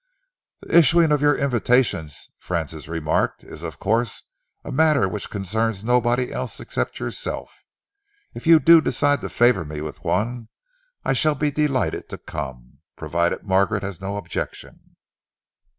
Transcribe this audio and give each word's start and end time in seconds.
"The 0.61 0.75
issuing 0.75 1.11
of 1.11 1.21
your 1.21 1.37
invitations," 1.37 2.31
Francis 2.39 2.87
remarked, 2.87 3.43
"is 3.43 3.61
of 3.61 3.77
course 3.77 4.23
a 4.65 4.71
matter 4.71 5.07
which 5.07 5.29
concerns 5.29 5.83
nobody 5.83 6.33
else 6.33 6.59
except 6.59 6.99
yourself. 6.99 7.61
If 8.33 8.47
you 8.47 8.59
do 8.59 8.81
decide 8.81 9.21
to 9.21 9.29
favour 9.29 9.63
me 9.63 9.79
with 9.79 10.03
one, 10.03 10.47
I 11.05 11.13
shall 11.13 11.35
be 11.35 11.51
delighted 11.51 12.09
to 12.09 12.17
come, 12.17 12.79
provided 12.95 13.43
Margaret 13.43 13.83
has 13.83 14.01
no 14.01 14.17
objection." 14.17 14.95